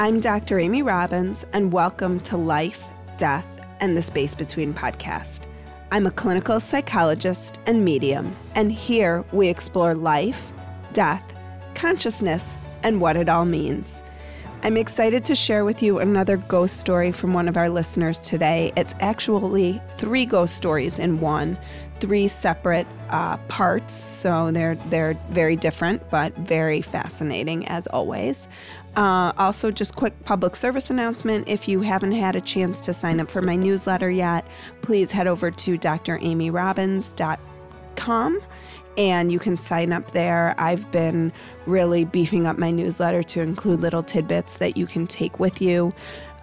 I'm 0.00 0.18
Dr. 0.18 0.58
Amy 0.58 0.80
Robbins, 0.80 1.44
and 1.52 1.74
welcome 1.74 2.20
to 2.20 2.38
Life, 2.38 2.82
Death, 3.18 3.46
and 3.80 3.94
the 3.94 4.00
Space 4.00 4.34
Between 4.34 4.72
podcast. 4.72 5.42
I'm 5.92 6.06
a 6.06 6.10
clinical 6.10 6.58
psychologist 6.58 7.60
and 7.66 7.84
medium, 7.84 8.34
and 8.54 8.72
here 8.72 9.26
we 9.30 9.48
explore 9.48 9.94
life, 9.94 10.52
death, 10.94 11.22
consciousness, 11.74 12.56
and 12.82 13.02
what 13.02 13.14
it 13.14 13.28
all 13.28 13.44
means. 13.44 14.02
I'm 14.62 14.76
excited 14.76 15.24
to 15.24 15.34
share 15.34 15.64
with 15.64 15.82
you 15.82 16.00
another 16.00 16.36
ghost 16.36 16.76
story 16.76 17.12
from 17.12 17.32
one 17.32 17.48
of 17.48 17.56
our 17.56 17.70
listeners 17.70 18.18
today. 18.18 18.70
It's 18.76 18.94
actually 19.00 19.80
three 19.96 20.26
ghost 20.26 20.54
stories 20.54 20.98
in 20.98 21.20
one, 21.20 21.58
three 21.98 22.28
separate 22.28 22.86
uh, 23.08 23.38
parts, 23.48 23.94
so 23.94 24.50
they're 24.50 24.74
they're 24.90 25.18
very 25.30 25.56
different 25.56 26.10
but 26.10 26.36
very 26.36 26.82
fascinating 26.82 27.66
as 27.68 27.86
always. 27.86 28.48
Uh, 28.96 29.32
also, 29.38 29.70
just 29.70 29.96
quick 29.96 30.12
public 30.24 30.54
service 30.56 30.90
announcement: 30.90 31.48
if 31.48 31.66
you 31.66 31.80
haven't 31.80 32.12
had 32.12 32.36
a 32.36 32.40
chance 32.42 32.80
to 32.80 32.92
sign 32.92 33.18
up 33.18 33.30
for 33.30 33.40
my 33.40 33.56
newsletter 33.56 34.10
yet, 34.10 34.46
please 34.82 35.10
head 35.10 35.26
over 35.26 35.50
to 35.50 35.78
dramyrobbins.com 35.78 38.40
and 38.96 39.30
you 39.30 39.38
can 39.38 39.56
sign 39.56 39.92
up 39.92 40.10
there. 40.12 40.54
I've 40.58 40.90
been 40.90 41.32
really 41.66 42.04
beefing 42.04 42.46
up 42.46 42.58
my 42.58 42.70
newsletter 42.70 43.22
to 43.24 43.40
include 43.40 43.80
little 43.80 44.02
tidbits 44.02 44.56
that 44.58 44.76
you 44.76 44.86
can 44.86 45.06
take 45.06 45.38
with 45.38 45.60
you 45.60 45.92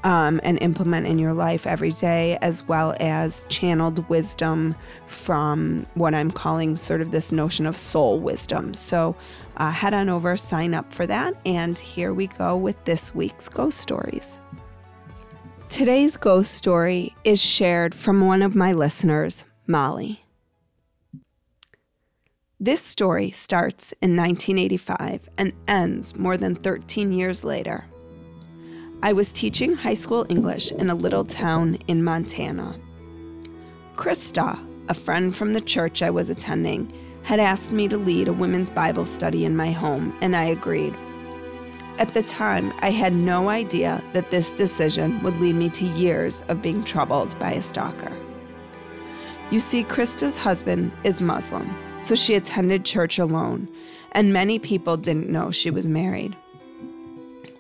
um, 0.04 0.40
and 0.44 0.62
implement 0.62 1.08
in 1.08 1.20
your 1.20 1.34
life 1.34 1.68
every 1.68 1.92
day, 1.92 2.38
as 2.42 2.66
well 2.68 2.96
as 3.00 3.46
channeled 3.50 4.08
wisdom 4.10 4.76
from 5.08 5.86
what 5.96 6.14
I'm 6.14 6.32
calling 6.32 6.76
sort 6.76 7.02
of 7.02 7.12
this 7.12 7.32
notion 7.32 7.66
of 7.66 7.78
soul 7.78 8.20
wisdom. 8.20 8.74
So 8.74 9.16
uh, 9.58 9.72
head 9.72 9.94
on 9.94 10.10
over, 10.10 10.38
sign 10.38 10.74
up 10.74 10.94
for 10.94 11.08
that, 11.08 11.34
and 11.46 11.78
here 11.78 12.14
we 12.14 12.28
go 12.28 12.56
with 12.56 12.82
this 12.86 13.14
week's 13.14 13.50
ghost 13.50 13.80
stories. 13.80 14.38
Today's 15.68 16.16
ghost 16.16 16.54
story 16.54 17.14
is 17.26 17.42
shared 17.42 17.94
from 17.94 18.26
one 18.26 18.42
of 18.42 18.56
my 18.56 18.72
listeners, 18.72 19.44
Molly. 19.66 20.27
This 22.60 22.82
story 22.82 23.30
starts 23.30 23.92
in 24.02 24.18
1985 24.18 25.30
and 25.38 25.54
ends 25.68 26.18
more 26.18 26.38
than 26.38 26.56
13 26.56 27.14
years 27.14 27.44
later. 27.44 27.86
I 29.04 29.14
was 29.14 29.32
teaching 29.32 29.74
high 29.74 29.94
school 29.94 30.26
English 30.28 30.72
in 30.72 30.90
a 30.90 30.96
little 30.96 31.24
town 31.24 31.78
in 31.88 32.04
Montana. 32.04 32.80
Krista, 33.94 34.58
a 34.90 34.96
friend 34.96 35.36
from 35.36 35.54
the 35.54 35.62
church 35.62 36.02
I 36.02 36.10
was 36.10 36.32
attending, 36.32 36.92
had 37.22 37.40
asked 37.40 37.72
me 37.72 37.88
to 37.90 37.98
lead 37.98 38.28
a 38.28 38.34
women's 38.34 38.72
Bible 38.72 39.06
study 39.06 39.46
in 39.46 39.56
my 39.56 39.70
home, 39.70 40.18
and 40.22 40.36
I 40.36 40.46
agreed. 40.46 40.96
At 42.00 42.16
the 42.16 42.24
time, 42.24 42.74
I 42.80 42.90
had 42.90 43.14
no 43.14 43.50
idea 43.50 44.04
that 44.14 44.32
this 44.32 44.50
decision 44.50 45.22
would 45.22 45.40
lead 45.40 45.54
me 45.54 45.70
to 45.70 45.86
years 45.86 46.42
of 46.48 46.64
being 46.64 46.84
troubled 46.84 47.38
by 47.38 47.52
a 47.52 47.62
stalker. 47.62 48.12
You 49.52 49.60
see, 49.60 49.84
Krista's 49.84 50.38
husband 50.38 50.92
is 51.04 51.22
Muslim 51.22 51.72
so 52.08 52.16
she 52.16 52.36
attended 52.36 52.86
church 52.86 53.20
alone, 53.20 53.68
and 54.14 54.32
many 54.32 54.60
people 54.60 54.96
didn't 54.96 55.30
know 55.30 55.52
she 55.52 55.70
was 55.70 55.90
married. 55.90 56.38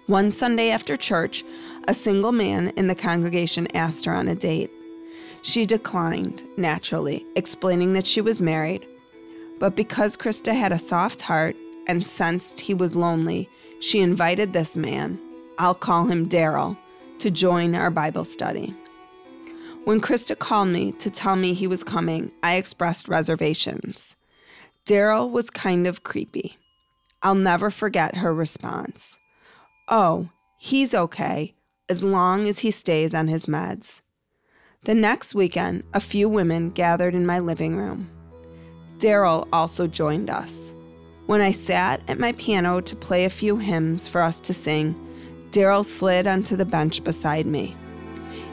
One 0.06 0.31
Sunday 0.31 0.70
after 0.70 0.95
church, 0.95 1.44
a 1.89 1.94
single 1.94 2.31
man 2.31 2.70
in 2.78 2.88
the 2.88 2.95
congregation 2.95 3.67
asked 3.76 4.06
her 4.06 4.14
on 4.14 4.30
a 4.30 4.36
date. 4.36 4.72
She 5.42 5.66
declined, 5.66 6.44
naturally, 6.56 7.26
explaining 7.36 7.92
that 7.94 8.08
she 8.08 8.22
was 8.22 8.42
married. 8.42 8.88
But 9.59 9.76
because 9.76 10.16
Krista 10.16 10.56
had 10.58 10.72
a 10.72 10.80
soft 10.80 11.22
heart 11.23 11.58
and 11.86 12.08
sensed 12.08 12.61
he 12.61 12.73
was 12.73 12.95
lonely, 12.95 13.50
she 13.82 14.00
invited 14.00 14.54
this 14.54 14.78
man, 14.78 15.20
I'll 15.59 15.76
call 15.76 16.06
him 16.06 16.30
Daryl, 16.30 16.78
to 17.20 17.30
join 17.30 17.76
our 17.76 17.92
Bible 17.92 18.23
study. 18.23 18.73
When 19.84 20.00
Krista 20.00 20.39
called 20.39 20.70
me 20.70 20.94
to 20.94 21.09
tell 21.09 21.36
me 21.36 21.54
he 21.54 21.67
was 21.67 21.83
coming, 21.83 22.32
I 22.44 22.55
expressed 22.55 23.10
reservations. 23.10 24.17
Daryl 24.87 25.30
was 25.30 25.49
kind 25.49 25.86
of 25.86 26.03
creepy. 26.03 26.55
I'll 27.21 27.36
never 27.36 27.70
forget 27.70 28.15
her 28.15 28.33
response. 28.33 29.17
Oh, 29.89 30.30
he's 30.58 30.93
okay, 30.93 31.55
as 31.89 32.03
long 32.03 32.48
as 32.48 32.59
he 32.59 32.71
stays 32.71 33.14
on 33.14 33.27
his 33.27 33.47
meds. 33.47 33.99
The 34.83 34.95
next 34.95 35.36
weekend, 35.36 35.83
a 35.93 35.99
few 35.99 36.30
women 36.30 36.70
gathered 36.70 37.15
in 37.15 37.26
my 37.26 37.39
living 37.39 37.76
room. 37.76 38.09
Daryl 38.97 39.45
also 39.52 39.87
joined 39.87 40.30
us. 40.30 40.71
When 41.26 41.42
I 41.42 41.52
sat 41.52 41.99
at 42.08 42.17
my 42.17 42.31
piano 42.31 42.80
to 42.80 42.95
play 42.95 43.26
a 43.26 43.30
few 43.30 43.58
hymns 43.58 44.08
for 44.08 44.21
us 44.21 44.39
to 44.39 44.53
sing, 44.53 44.95
Daryl 45.52 45.83
slid 45.83 46.27
onto 46.27 46.55
the 46.55 46.64
bench 46.64 47.03
beside 47.03 47.45
me. 47.45 47.76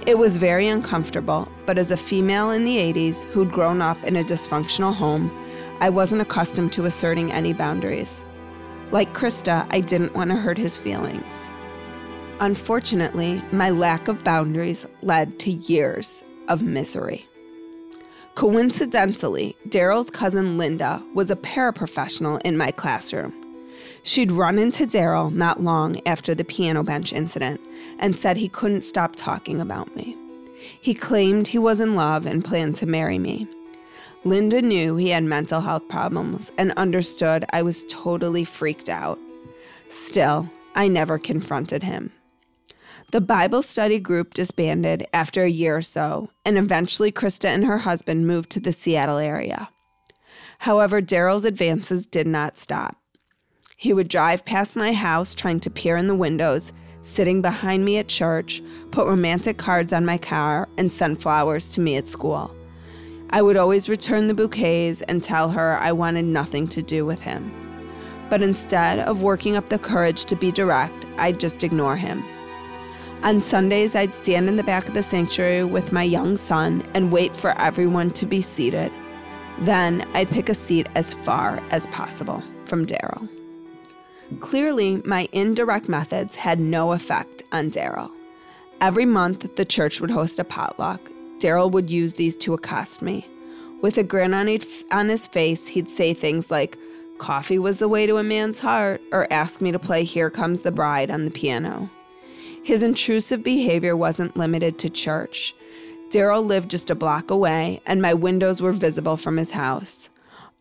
It 0.05 0.19
was 0.19 0.37
very 0.37 0.67
uncomfortable, 0.67 1.47
but 1.65 1.78
as 1.78 1.93
a 1.93 1.97
female 1.97 2.50
in 2.50 2.65
the 2.65 2.78
80s 2.78 3.23
who'd 3.27 3.53
grown 3.53 3.81
up 3.81 4.03
in 4.03 4.17
a 4.17 4.25
dysfunctional 4.25 4.93
home, 4.93 5.31
I 5.84 5.91
wasn't 5.91 6.22
accustomed 6.22 6.72
to 6.72 6.87
asserting 6.87 7.31
any 7.31 7.53
boundaries. 7.53 8.25
Like 8.91 9.12
Krista, 9.12 9.67
I 9.69 9.81
didn't 9.81 10.15
want 10.15 10.31
to 10.31 10.37
hurt 10.37 10.56
his 10.56 10.78
feelings. 10.78 11.50
Unfortunately, 12.41 13.43
my 13.53 13.69
lack 13.69 14.09
of 14.09 14.25
boundaries 14.25 14.87
led 15.03 15.39
to 15.41 15.50
years 15.50 16.25
of 16.49 16.62
misery. 16.62 17.28
Coincidentally, 18.34 19.59
Daryl's 19.69 20.09
cousin 20.09 20.56
Linda 20.56 21.05
was 21.12 21.31
a 21.31 21.37
paraprofessional 21.37 22.41
in 22.47 22.56
my 22.56 22.71
classroom. 22.71 23.34
She'd 24.05 24.33
run 24.33 24.59
into 24.59 24.87
Daryl 24.87 25.31
not 25.31 25.62
long 25.62 26.00
after 26.06 26.34
the 26.34 26.44
piano 26.44 26.83
bench 26.83 27.12
incident 27.12 27.61
and 27.99 28.17
said 28.17 28.39
he 28.39 28.49
couldn't 28.49 28.84
stop 28.84 29.17
talking 29.17 29.61
about 29.61 29.94
me. 29.94 30.17
He 30.81 30.94
claimed 30.94 31.49
he 31.49 31.59
was 31.59 31.78
in 31.78 31.94
love 31.94 32.25
and 32.25 32.43
planned 32.43 32.77
to 32.77 32.87
marry 32.87 33.19
me. 33.19 33.47
Linda 34.27 34.62
knew 34.62 34.97
he 34.97 35.11
had 35.11 35.25
mental 35.25 35.61
health 35.61 35.87
problems 35.89 36.51
and 36.57 36.73
understood 36.73 37.45
I 37.53 37.61
was 37.61 37.85
totally 37.91 38.45
freaked 38.45 38.89
out. 38.89 39.19
Still, 39.91 40.49
I 40.75 40.89
never 40.89 41.19
confronted 41.19 41.83
him. 41.83 42.11
The 43.12 43.21
Bible 43.21 43.62
study 43.62 44.01
group 44.01 44.33
disbanded 44.33 45.07
after 45.12 45.45
a 45.45 45.51
year 45.51 45.77
or 45.77 45.83
so, 45.83 46.31
and 46.45 46.57
eventually 46.57 47.12
Krista 47.12 47.45
and 47.45 47.67
her 47.67 47.79
husband 47.79 48.27
moved 48.27 48.51
to 48.51 48.61
the 48.61 48.73
Seattle 48.73 49.19
area. 49.19 49.69
However, 50.61 51.03
Daryl's 51.03 51.45
advances 51.45 52.06
did 52.06 52.27
not 52.27 52.59
stop. 52.59 52.97
He 53.77 53.93
would 53.93 54.09
drive 54.09 54.47
past 54.47 54.75
my 54.75 54.95
house 54.95 55.35
trying 55.35 55.61
to 55.61 55.71
peer 55.71 55.99
in 55.99 56.06
the 56.06 56.15
windows, 56.15 56.73
sitting 57.03 57.43
behind 57.43 57.85
me 57.85 57.99
at 57.99 58.09
church, 58.09 58.62
put 58.91 59.06
romantic 59.06 59.59
cards 59.59 59.93
on 59.93 60.06
my 60.06 60.17
car, 60.17 60.67
and 60.79 60.91
send 60.91 61.21
flowers 61.21 61.69
to 61.71 61.81
me 61.81 61.97
at 61.97 62.09
school. 62.09 62.55
I 63.34 63.43
would 63.43 63.56
always 63.56 63.89
return 63.89 64.28
the 64.28 64.34
bouquets 64.34 65.00
and 65.00 65.21
tell 65.21 65.49
her 65.50 65.77
I 65.78 65.91
wanted 65.91 66.25
nothing 66.25 66.69
to 66.69 66.81
do 66.81 67.05
with 67.05 67.21
him. 67.21 67.53
But 68.31 68.43
instead 68.43 69.00
of 69.00 69.22
working 69.22 69.56
up 69.56 69.71
the 69.71 69.78
courage 69.81 70.25
to 70.27 70.37
be 70.37 70.53
direct, 70.53 71.05
I'd 71.19 71.41
just 71.41 71.65
ignore 71.65 71.97
him. 71.97 72.25
On 73.25 73.41
Sundays, 73.41 73.97
I'd 73.97 74.15
stand 74.15 74.49
in 74.49 74.55
the 74.55 74.62
back 74.62 74.87
of 74.87 74.94
the 74.94 75.03
sanctuary 75.03 75.65
with 75.65 75.91
my 75.91 76.05
young 76.05 76.37
son 76.37 76.89
and 76.94 77.11
wait 77.11 77.34
for 77.34 77.61
everyone 77.61 78.12
to 78.12 78.25
be 78.25 78.41
seated. 78.41 78.93
Then 79.62 80.06
I'd 80.15 80.31
pick 80.31 80.49
a 80.49 80.55
seat 80.55 80.87
as 80.94 81.15
far 81.15 81.61
as 81.73 81.89
possible 81.89 82.41
from 82.67 82.87
Daryl. 82.87 83.28
Clearly, 84.39 85.03
my 85.05 85.28
indirect 85.33 85.89
methods 85.89 86.37
had 86.37 86.61
no 86.61 86.93
effect 86.93 87.43
on 87.50 87.73
Daryl. 87.73 88.12
Every 88.81 89.06
month, 89.06 89.56
the 89.56 89.65
church 89.65 90.00
would 90.00 90.12
host 90.12 90.39
a 90.39 90.44
potluck, 90.44 91.00
Daryl 91.44 91.71
would 91.71 91.91
use 91.91 92.15
these 92.15 92.37
to 92.37 92.55
accost 92.55 93.03
me. 93.03 93.27
With 93.82 93.99
a 93.99 94.03
grin 94.03 94.32
on, 94.32 94.49
on 94.91 95.10
his 95.10 95.27
face, 95.27 95.66
he'd 95.66 95.91
say 95.91 96.15
things 96.15 96.50
like, 96.50 96.78
Coffee 97.19 97.59
was 97.59 97.78
the 97.78 97.87
way 97.87 98.06
to 98.06 98.16
a 98.16 98.22
man's 98.22 98.60
heart, 98.60 99.03
or 99.12 99.31
ask 99.31 99.60
me 99.60 99.71
to 99.71 99.78
play 99.78 100.05
Here 100.05 100.31
Comes 100.31 100.62
the 100.62 100.71
Bride 100.71 101.11
on 101.11 101.26
the 101.26 101.31
piano. 101.31 101.91
His 102.62 102.82
intrusive 102.82 103.44
behavior 103.44 103.94
wasn't 103.94 104.38
limited 104.38 104.79
to 104.79 104.88
church. 104.88 105.55
Daryl 106.08 106.46
lived 106.46 106.70
just 106.70 106.88
a 106.88 106.94
block 106.94 107.31
away, 107.31 107.82
and 107.85 108.00
my 108.00 108.14
windows 108.14 108.62
were 108.62 108.73
visible 108.73 109.19
from 109.19 109.37
his 109.37 109.50
house. 109.50 110.08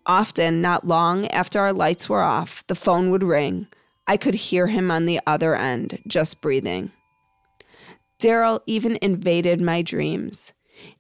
Often, 0.06 0.62
not 0.62 0.86
long 0.86 1.28
after 1.30 1.62
our 1.62 1.72
lights 1.72 2.10
were 2.10 2.24
off, 2.24 2.68
the 2.68 2.76
phone 2.76 3.10
would 3.10 3.24
ring. 3.24 3.68
I 4.06 4.18
could 4.18 4.36
hear 4.36 4.68
him 4.68 4.92
on 4.92 5.06
the 5.06 5.22
other 5.26 5.56
end, 5.56 6.00
just 6.06 6.42
breathing. 6.42 6.92
Daryl 8.20 8.60
even 8.66 9.00
invaded 9.02 9.62
my 9.62 9.82
dreams. 9.82 10.52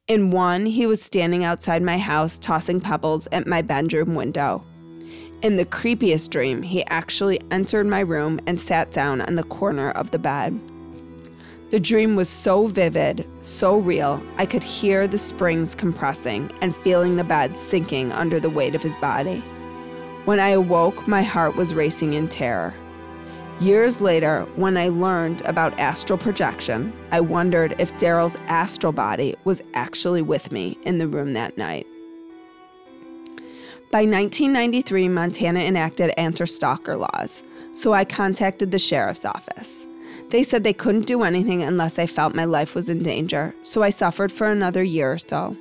In 0.08 0.32
one, 0.32 0.66
he 0.66 0.86
was 0.86 1.02
standing 1.02 1.44
outside 1.44 1.82
my 1.82 1.98
house 1.98 2.38
tossing 2.38 2.82
pebbles 2.82 3.28
at 3.32 3.48
my 3.48 3.62
bedroom 3.62 4.16
window. 4.16 4.64
In 5.42 5.58
the 5.58 5.66
creepiest 5.66 6.30
dream, 6.30 6.62
he 6.62 6.86
actually 6.86 7.40
entered 7.52 7.86
my 7.86 8.00
room 8.00 8.40
and 8.48 8.60
sat 8.60 8.92
down 8.92 9.22
on 9.22 9.36
the 9.36 9.44
corner 9.44 9.92
of 9.92 10.12
the 10.12 10.20
bed. 10.20 10.60
The 11.70 11.80
dream 11.80 12.16
was 12.16 12.30
so 12.30 12.68
vivid, 12.68 13.28
so 13.42 13.78
real, 13.78 14.22
I 14.38 14.46
could 14.46 14.64
hear 14.64 15.08
the 15.08 15.18
springs 15.18 15.74
compressing 15.74 16.52
and 16.62 16.76
feeling 16.78 17.16
the 17.16 17.24
bed 17.24 17.58
sinking 17.58 18.12
under 18.12 18.40
the 18.40 18.50
weight 18.50 18.76
of 18.76 18.84
his 18.84 18.96
body. 18.98 19.40
When 20.26 20.40
I 20.40 20.50
awoke, 20.50 21.08
my 21.08 21.24
heart 21.24 21.56
was 21.56 21.74
racing 21.74 22.14
in 22.14 22.30
terror. 22.30 22.74
Years 23.60 24.02
later, 24.02 24.44
when 24.56 24.78
I 24.78 24.90
learned 24.90 25.42
about 25.44 25.80
astral 25.80 26.18
projection, 26.18 26.92
I 27.12 27.22
wondered 27.22 27.76
if 27.80 27.96
Daryl's 27.98 28.36
astral 28.48 28.92
body 28.92 29.36
was 29.44 29.62
actually 29.74 30.22
with 30.22 30.52
me 30.52 30.78
in 30.84 30.98
the 30.98 31.08
room 31.08 31.34
that 31.34 31.58
night. 31.58 31.88
By 33.92 34.06
1993, 34.06 35.08
Montana 35.08 35.60
enacted 35.60 36.12
anti 36.18 36.46
stalker 36.46 36.98
laws, 36.98 37.44
so 37.74 37.94
I 37.94 38.06
contacted 38.06 38.72
the 38.72 38.80
sheriff's 38.80 39.24
office. 39.24 39.86
They 40.30 40.42
said 40.42 40.64
they 40.64 40.74
couldn't 40.74 41.06
do 41.06 41.22
anything 41.22 41.62
unless 41.62 42.00
I 42.00 42.08
felt 42.08 42.34
my 42.34 42.46
life 42.46 42.74
was 42.74 42.90
in 42.90 43.04
danger, 43.04 43.54
so 43.62 43.84
I 43.84 43.92
suffered 43.92 44.32
for 44.32 44.52
another 44.52 44.84
year 44.84 45.14
or 45.14 45.20
so. 45.20 45.56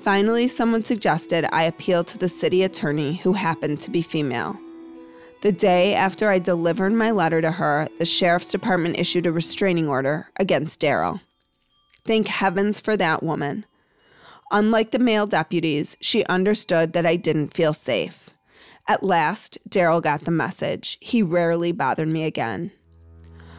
Finally, 0.00 0.48
someone 0.48 0.84
suggested 0.84 1.46
I 1.52 1.62
appeal 1.62 2.02
to 2.04 2.18
the 2.18 2.28
city 2.28 2.64
attorney, 2.64 3.14
who 3.14 3.32
happened 3.32 3.78
to 3.80 3.92
be 3.92 4.02
female. 4.02 4.58
The 5.42 5.52
day 5.52 5.94
after 5.94 6.30
I 6.30 6.38
delivered 6.38 6.92
my 6.92 7.10
letter 7.10 7.40
to 7.40 7.52
her, 7.52 7.88
the 7.98 8.06
sheriff's 8.06 8.50
department 8.50 8.98
issued 8.98 9.26
a 9.26 9.32
restraining 9.32 9.88
order 9.88 10.28
against 10.36 10.80
Daryl. 10.80 11.20
Thank 12.04 12.28
heavens 12.28 12.80
for 12.80 12.96
that 12.96 13.22
woman. 13.22 13.66
Unlike 14.50 14.92
the 14.92 14.98
male 14.98 15.26
deputies, 15.26 15.96
she 16.00 16.24
understood 16.24 16.92
that 16.92 17.04
I 17.04 17.16
didn't 17.16 17.54
feel 17.54 17.74
safe. 17.74 18.30
At 18.88 19.02
last, 19.02 19.58
Daryl 19.68 20.00
got 20.00 20.24
the 20.24 20.30
message. 20.30 20.96
He 21.00 21.22
rarely 21.22 21.72
bothered 21.72 22.08
me 22.08 22.24
again. 22.24 22.70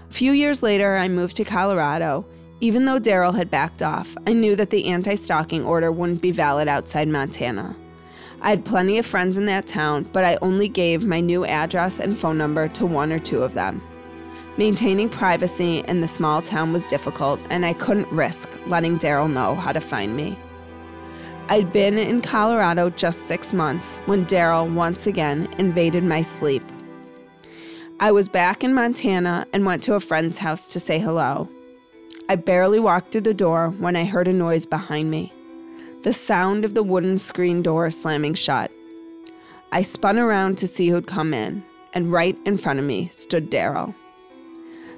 A 0.09 0.13
few 0.13 0.31
years 0.31 0.63
later, 0.63 0.95
I 0.95 1.09
moved 1.09 1.35
to 1.35 1.43
Colorado. 1.43 2.25
Even 2.61 2.85
though 2.85 2.99
Daryl 2.99 3.35
had 3.35 3.51
backed 3.51 3.83
off, 3.83 4.15
I 4.25 4.33
knew 4.33 4.55
that 4.55 4.69
the 4.69 4.85
anti 4.85 5.15
stalking 5.15 5.63
order 5.63 5.91
wouldn't 5.91 6.21
be 6.21 6.31
valid 6.31 6.67
outside 6.67 7.07
Montana. 7.07 7.75
I 8.41 8.51
had 8.51 8.65
plenty 8.65 8.99
of 8.99 9.05
friends 9.05 9.37
in 9.37 9.45
that 9.45 9.65
town, 9.65 10.03
but 10.13 10.23
I 10.23 10.37
only 10.41 10.69
gave 10.69 11.03
my 11.03 11.19
new 11.19 11.43
address 11.43 11.99
and 11.99 12.17
phone 12.17 12.37
number 12.37 12.67
to 12.69 12.85
one 12.85 13.11
or 13.11 13.19
two 13.19 13.41
of 13.41 13.55
them. 13.55 13.81
Maintaining 14.57 15.09
privacy 15.09 15.79
in 15.87 16.01
the 16.01 16.07
small 16.07 16.41
town 16.41 16.71
was 16.71 16.85
difficult, 16.85 17.39
and 17.49 17.65
I 17.65 17.73
couldn't 17.73 18.11
risk 18.11 18.49
letting 18.67 18.99
Daryl 18.99 19.31
know 19.31 19.55
how 19.55 19.71
to 19.71 19.81
find 19.81 20.15
me. 20.15 20.37
I'd 21.49 21.71
been 21.71 21.97
in 21.97 22.21
Colorado 22.21 22.89
just 22.91 23.27
six 23.27 23.53
months 23.53 23.97
when 24.05 24.25
Daryl 24.25 24.71
once 24.71 25.07
again 25.07 25.47
invaded 25.57 26.03
my 26.03 26.21
sleep. 26.21 26.63
I 27.99 28.11
was 28.11 28.29
back 28.29 28.63
in 28.63 28.73
Montana 28.73 29.47
and 29.51 29.65
went 29.65 29.81
to 29.83 29.95
a 29.95 29.99
friend's 29.99 30.37
house 30.37 30.67
to 30.67 30.79
say 30.79 30.99
hello. 30.99 31.49
I 32.29 32.35
barely 32.35 32.79
walked 32.79 33.11
through 33.11 33.21
the 33.21 33.33
door 33.33 33.69
when 33.69 33.95
I 33.95 34.05
heard 34.05 34.27
a 34.27 34.33
noise 34.33 34.65
behind 34.65 35.09
me 35.09 35.33
the 36.03 36.13
sound 36.13 36.63
of 36.63 36.73
the 36.73 36.83
wooden 36.83 37.17
screen 37.17 37.61
door 37.61 37.89
slamming 37.91 38.33
shut. 38.33 38.71
I 39.71 39.81
spun 39.81 40.17
around 40.17 40.57
to 40.59 40.67
see 40.67 40.89
who'd 40.89 41.07
come 41.07 41.33
in, 41.33 41.63
and 41.93 42.11
right 42.11 42.37
in 42.45 42.57
front 42.57 42.79
of 42.79 42.85
me 42.85 43.09
stood 43.11 43.49
Daryl. 43.49 43.93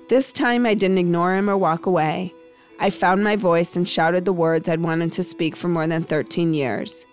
This 0.10 0.34
time 0.34 0.66
I 0.66 0.74
didn't 0.74 0.98
ignore 0.98 1.36
him 1.36 1.50
or 1.50 1.58
walk 1.58 1.86
away. 1.86 2.34
I 2.80 2.90
found 2.90 3.24
my 3.24 3.36
voice 3.36 3.76
and 3.76 3.88
shouted 3.88 4.26
the 4.26 4.34
words 4.34 4.70
I'd 4.70 4.82
wanted 4.82 5.12
to 5.14 5.24
speak 5.24 5.56
for 5.56 5.68
more 5.68 5.88
than 5.88 6.04
13 6.04 6.54
years. 6.54 7.06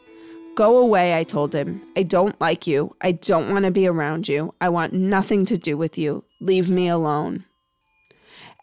Go 0.54 0.78
away, 0.78 1.14
I 1.14 1.24
told 1.24 1.54
him. 1.54 1.82
I 1.96 2.02
don't 2.02 2.40
like 2.40 2.66
you. 2.66 2.96
I 3.02 3.12
don't 3.12 3.50
want 3.50 3.66
to 3.66 3.70
be 3.70 3.86
around 3.86 4.28
you. 4.28 4.54
I 4.60 4.70
want 4.70 4.94
nothing 4.94 5.44
to 5.46 5.58
do 5.58 5.76
with 5.76 5.98
you. 5.98 6.24
Leave 6.40 6.70
me 6.70 6.88
alone. 6.88 7.44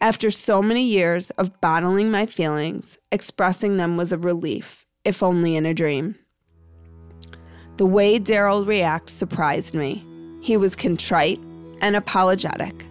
After 0.00 0.30
so 0.30 0.60
many 0.60 0.82
years 0.82 1.30
of 1.30 1.60
bottling 1.60 2.10
my 2.10 2.26
feelings, 2.26 2.98
expressing 3.12 3.76
them 3.76 3.96
was 3.96 4.12
a 4.12 4.18
relief, 4.18 4.83
if 5.04 5.22
only 5.22 5.56
in 5.56 5.66
a 5.66 5.74
dream. 5.74 6.16
The 7.76 7.86
way 7.86 8.18
Daryl 8.18 8.66
reacted 8.66 9.16
surprised 9.16 9.74
me. 9.74 10.04
He 10.40 10.56
was 10.56 10.76
contrite 10.76 11.40
and 11.80 11.96
apologetic. 11.96 12.86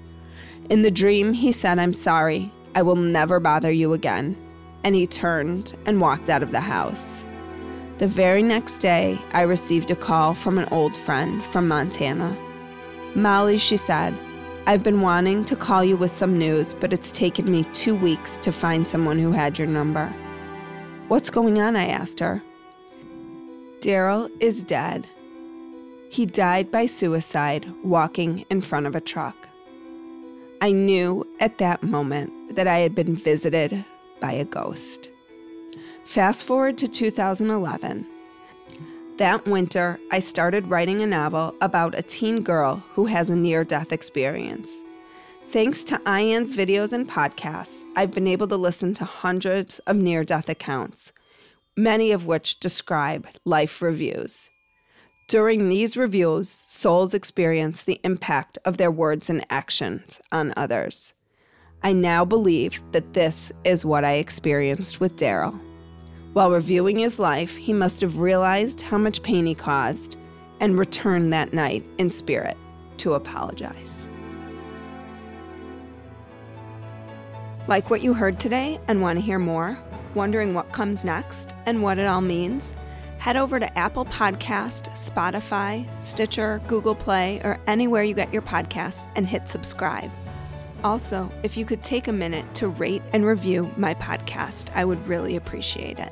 In 0.69 0.81
the 0.81 0.91
dream, 0.91 1.33
he 1.33 1.51
said, 1.51 1.79
I'm 1.79 1.93
sorry. 1.93 2.51
I 2.75 2.81
will 2.81 2.95
never 2.95 3.39
bother 3.39 3.71
you 3.71 3.93
again. 3.93 4.35
And 4.83 4.95
he 4.95 5.07
turned 5.07 5.73
and 5.85 6.01
walked 6.01 6.29
out 6.29 6.43
of 6.43 6.51
the 6.51 6.59
house. 6.59 7.23
The 7.99 8.07
very 8.07 8.43
next 8.43 8.79
day, 8.79 9.17
I 9.31 9.41
received 9.41 9.91
a 9.91 9.95
call 9.95 10.33
from 10.33 10.57
an 10.57 10.67
old 10.71 10.97
friend 10.97 11.43
from 11.45 11.67
Montana. 11.67 12.35
Molly, 13.15 13.57
she 13.57 13.77
said, 13.77 14.13
I've 14.65 14.83
been 14.83 15.01
wanting 15.01 15.45
to 15.45 15.55
call 15.55 15.83
you 15.83 15.95
with 15.95 16.11
some 16.11 16.37
news, 16.37 16.73
but 16.73 16.91
it's 16.91 17.11
taken 17.11 17.49
me 17.49 17.63
two 17.73 17.95
weeks 17.95 18.37
to 18.39 18.51
find 18.51 18.87
someone 18.87 19.19
who 19.19 19.31
had 19.31 19.59
your 19.59 19.67
number. 19.67 20.13
What's 21.13 21.29
going 21.29 21.61
on? 21.61 21.75
I 21.75 21.89
asked 21.89 22.19
her. 22.21 22.41
Daryl 23.81 24.31
is 24.39 24.63
dead. 24.63 25.05
He 26.09 26.25
died 26.25 26.71
by 26.71 26.87
suicide 26.87 27.71
walking 27.83 28.45
in 28.49 28.61
front 28.61 28.87
of 28.87 28.95
a 28.95 28.99
truck. 28.99 29.35
I 30.59 30.71
knew 30.71 31.27
at 31.39 31.59
that 31.59 31.83
moment 31.83 32.55
that 32.55 32.67
I 32.67 32.79
had 32.79 32.95
been 32.95 33.15
visited 33.15 33.85
by 34.21 34.31
a 34.31 34.43
ghost. 34.43 35.11
Fast 36.03 36.45
forward 36.45 36.79
to 36.79 36.87
2011. 36.87 38.07
That 39.17 39.45
winter, 39.45 39.99
I 40.09 40.17
started 40.17 40.67
writing 40.67 41.03
a 41.03 41.05
novel 41.05 41.53
about 41.61 41.93
a 41.93 42.01
teen 42.01 42.41
girl 42.41 42.83
who 42.93 43.05
has 43.05 43.29
a 43.29 43.35
near 43.35 43.63
death 43.63 43.91
experience. 43.91 44.81
Thanks 45.49 45.83
to 45.83 46.01
Ian's 46.07 46.55
videos 46.55 46.93
and 46.93 47.07
podcasts, 47.07 47.83
I've 47.95 48.11
been 48.11 48.27
able 48.27 48.47
to 48.47 48.57
listen 48.57 48.95
to 48.95 49.05
hundreds 49.05 49.77
of 49.79 49.95
near 49.95 50.23
death 50.23 50.49
accounts, 50.49 51.11
many 51.77 52.11
of 52.11 52.25
which 52.25 52.59
describe 52.59 53.27
life 53.45 53.81
reviews. 53.81 54.49
During 55.27 55.69
these 55.69 55.95
reviews, 55.95 56.49
souls 56.49 57.13
experience 57.13 57.83
the 57.83 57.99
impact 58.03 58.57
of 58.65 58.77
their 58.77 58.91
words 58.91 59.29
and 59.29 59.45
actions 59.49 60.19
on 60.31 60.53
others. 60.57 61.13
I 61.83 61.93
now 61.93 62.25
believe 62.25 62.81
that 62.91 63.13
this 63.13 63.51
is 63.63 63.85
what 63.85 64.03
I 64.03 64.13
experienced 64.13 64.99
with 64.99 65.17
Daryl. 65.17 65.59
While 66.33 66.51
reviewing 66.51 66.97
his 66.97 67.19
life, 67.19 67.55
he 67.55 67.73
must 67.73 68.01
have 68.01 68.19
realized 68.19 68.81
how 68.81 68.97
much 68.97 69.21
pain 69.21 69.45
he 69.45 69.53
caused 69.53 70.17
and 70.59 70.79
returned 70.79 71.31
that 71.31 71.53
night 71.53 71.85
in 71.99 72.09
spirit 72.09 72.57
to 72.97 73.13
apologize. 73.13 74.02
Like 77.67 77.89
what 77.89 78.01
you 78.01 78.13
heard 78.13 78.39
today 78.39 78.79
and 78.87 79.01
want 79.01 79.17
to 79.17 79.25
hear 79.25 79.39
more? 79.39 79.77
Wondering 80.15 80.53
what 80.53 80.71
comes 80.71 81.03
next 81.03 81.55
and 81.65 81.81
what 81.81 81.97
it 81.97 82.05
all 82.05 82.21
means? 82.21 82.73
head 83.23 83.37
over 83.37 83.57
to 83.57 83.79
Apple 83.79 84.03
Podcast, 84.03 84.89
Spotify, 84.97 85.87
Stitcher, 86.03 86.61
Google 86.67 86.93
Play, 86.93 87.39
or 87.45 87.57
anywhere 87.67 88.03
you 88.03 88.13
get 88.13 88.33
your 88.33 88.41
podcasts 88.41 89.09
and 89.15 89.25
hit 89.25 89.47
subscribe. 89.47 90.11
Also, 90.83 91.31
if 91.41 91.55
you 91.55 91.63
could 91.63 91.81
take 91.83 92.09
a 92.09 92.11
minute 92.11 92.53
to 92.55 92.67
rate 92.67 93.01
and 93.13 93.25
review 93.25 93.71
my 93.77 93.93
podcast, 93.93 94.75
I 94.75 94.83
would 94.83 95.07
really 95.07 95.37
appreciate 95.37 95.99
it. 95.99 96.11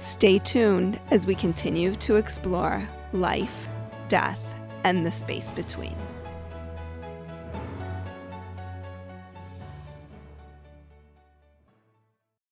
Stay 0.00 0.38
tuned 0.38 0.98
as 1.12 1.24
we 1.24 1.36
continue 1.36 1.94
to 1.94 2.16
explore 2.16 2.82
life, 3.12 3.68
death, 4.08 4.40
and 4.82 5.06
the 5.06 5.10
space 5.12 5.52
between. 5.52 5.94